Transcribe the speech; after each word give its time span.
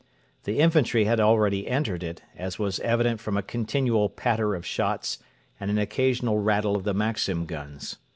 The 0.45 0.57
infantry 0.57 1.03
had 1.05 1.19
already 1.19 1.67
entered 1.67 2.01
it, 2.01 2.23
as 2.35 2.57
was 2.57 2.79
evident 2.79 3.19
from 3.19 3.37
a 3.37 3.43
continual 3.43 4.09
patter 4.09 4.55
of 4.55 4.65
shots 4.65 5.19
and 5.59 5.69
an 5.69 5.77
occasional 5.77 6.39
rattle 6.39 6.75
of 6.75 6.85
the 6.85 6.95
Maxim 6.95 7.45
guns. 7.45 7.97